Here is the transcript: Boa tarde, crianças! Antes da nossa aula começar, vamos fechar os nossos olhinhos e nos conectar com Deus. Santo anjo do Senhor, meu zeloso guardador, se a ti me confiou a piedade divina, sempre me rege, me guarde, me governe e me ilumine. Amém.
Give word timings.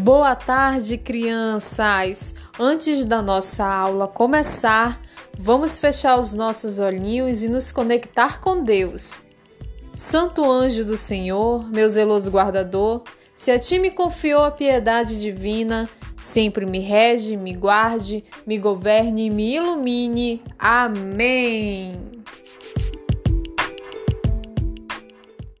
Boa 0.00 0.34
tarde, 0.34 0.96
crianças! 0.96 2.34
Antes 2.58 3.04
da 3.04 3.20
nossa 3.20 3.66
aula 3.66 4.08
começar, 4.08 4.98
vamos 5.38 5.78
fechar 5.78 6.18
os 6.18 6.32
nossos 6.32 6.78
olhinhos 6.78 7.42
e 7.42 7.50
nos 7.50 7.70
conectar 7.70 8.40
com 8.40 8.64
Deus. 8.64 9.20
Santo 9.94 10.50
anjo 10.50 10.86
do 10.86 10.96
Senhor, 10.96 11.70
meu 11.70 11.86
zeloso 11.86 12.30
guardador, 12.30 13.02
se 13.34 13.50
a 13.50 13.58
ti 13.58 13.78
me 13.78 13.90
confiou 13.90 14.42
a 14.42 14.50
piedade 14.50 15.20
divina, 15.20 15.86
sempre 16.18 16.64
me 16.64 16.78
rege, 16.78 17.36
me 17.36 17.52
guarde, 17.52 18.24
me 18.46 18.56
governe 18.56 19.26
e 19.26 19.30
me 19.30 19.54
ilumine. 19.56 20.42
Amém. 20.58 22.19